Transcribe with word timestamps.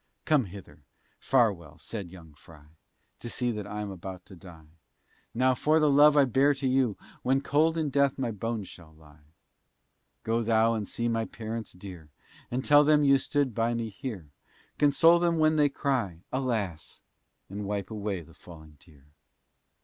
Come 0.25 0.45
hither, 0.45 0.81
Farwell, 1.19 1.77
said 1.77 2.09
young 2.09 2.33
Frye, 2.33 2.73
You 3.21 3.29
see 3.29 3.51
that 3.51 3.67
I'm 3.67 3.91
about 3.91 4.25
to 4.25 4.35
die; 4.35 4.65
Now 5.35 5.53
for 5.53 5.79
the 5.79 5.91
love 5.91 6.17
I 6.17 6.25
bear 6.25 6.55
to 6.55 6.67
you, 6.67 6.97
When 7.21 7.39
cold 7.39 7.77
in 7.77 7.91
death 7.91 8.17
my 8.17 8.31
bones 8.31 8.67
shall 8.67 8.95
lie; 8.95 9.27
Go 10.23 10.41
thou 10.41 10.73
and 10.73 10.89
see 10.89 11.07
my 11.07 11.25
parents 11.25 11.73
dear, 11.73 12.09
And 12.49 12.65
tell 12.65 12.83
them 12.83 13.03
you 13.03 13.19
stood 13.19 13.53
by 13.53 13.75
me 13.75 13.89
here; 13.89 14.31
Console 14.79 15.19
them 15.19 15.37
when 15.37 15.55
they 15.55 15.69
cry, 15.69 16.21
Alas! 16.33 17.01
And 17.47 17.65
wipe 17.65 17.91
away 17.91 18.21
the 18.23 18.33
falling 18.33 18.77
tear. 18.79 19.05